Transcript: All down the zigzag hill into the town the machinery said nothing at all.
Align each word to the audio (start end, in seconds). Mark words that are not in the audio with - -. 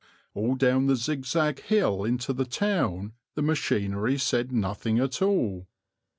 All 0.33 0.55
down 0.55 0.87
the 0.87 0.95
zigzag 0.95 1.61
hill 1.61 2.03
into 2.03 2.33
the 2.33 2.43
town 2.45 3.13
the 3.35 3.43
machinery 3.43 4.17
said 4.17 4.51
nothing 4.51 4.97
at 4.97 5.21
all. 5.21 5.67